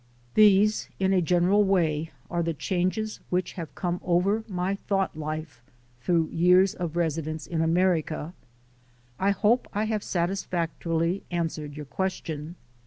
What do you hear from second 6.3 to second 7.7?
years of residence in